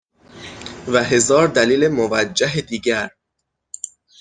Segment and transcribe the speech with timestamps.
[0.87, 3.09] و هزار دلیل موجه دیگر